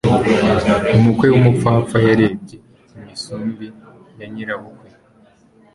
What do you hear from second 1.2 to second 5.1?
w'umupfapfa yarebye imisumbi ya nyirabukwe